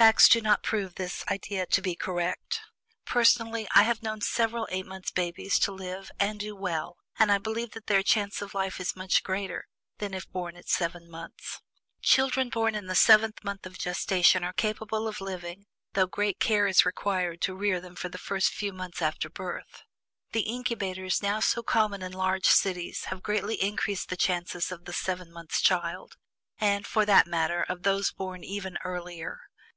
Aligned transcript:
Facts 0.00 0.30
do 0.30 0.40
not 0.40 0.62
prove 0.62 0.94
this 0.94 1.26
idea 1.30 1.66
to 1.66 1.82
be 1.82 1.94
correct. 1.94 2.62
Personally, 3.04 3.68
I 3.74 3.82
have 3.82 4.02
known 4.02 4.22
several 4.22 4.66
eight 4.70 4.86
months' 4.86 5.10
babies 5.10 5.58
to 5.58 5.72
live 5.72 6.10
and 6.18 6.40
do 6.40 6.56
well, 6.56 6.96
and 7.18 7.30
I 7.30 7.36
believe 7.36 7.72
that 7.72 7.86
their 7.86 8.02
chance 8.02 8.40
of 8.40 8.54
life 8.54 8.80
is 8.80 8.96
much 8.96 9.22
greater 9.22 9.68
than 9.98 10.14
if 10.14 10.26
born 10.32 10.56
at 10.56 10.70
seven 10.70 11.10
months." 11.10 11.60
Children 12.00 12.48
born 12.48 12.74
in 12.74 12.86
the 12.86 12.94
seventh 12.94 13.44
month 13.44 13.66
of 13.66 13.76
gestation 13.78 14.42
are 14.42 14.54
capable 14.54 15.06
of 15.06 15.20
living, 15.20 15.66
though 15.92 16.06
great 16.06 16.40
care 16.40 16.66
is 16.66 16.86
required 16.86 17.42
to 17.42 17.54
rear 17.54 17.78
them 17.78 17.94
for 17.94 18.08
the 18.08 18.16
first 18.16 18.54
few 18.54 18.72
months 18.72 19.02
after 19.02 19.28
birth. 19.28 19.82
The 20.32 20.48
"incubators" 20.48 21.22
now 21.22 21.40
so 21.40 21.62
common 21.62 22.00
in 22.00 22.12
large 22.12 22.46
cities 22.46 23.04
have 23.10 23.22
greatly 23.22 23.62
increased 23.62 24.08
the 24.08 24.16
chances 24.16 24.72
of 24.72 24.86
the 24.86 24.94
"seven 24.94 25.30
months' 25.30 25.60
child," 25.60 26.16
and, 26.58 26.86
for 26.86 27.04
that 27.04 27.26
matter, 27.26 27.62
of 27.64 27.82
those 27.82 28.12
born 28.12 28.42
even 28.42 28.78
earlier. 28.82 29.40